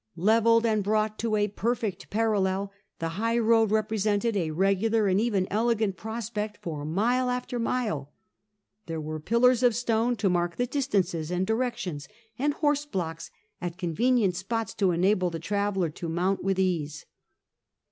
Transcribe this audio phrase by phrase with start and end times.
[0.17, 5.95] Levelled and brought to a perfect parallel, the highroad presented a regular and even elegant
[5.95, 8.11] prospect for mile after mile.
[8.87, 12.07] There were pillars of stone to mark the distances and directions,
[12.39, 13.29] and horse blocks
[13.61, 17.05] at con venient spots to enable the traveller to mount with ease.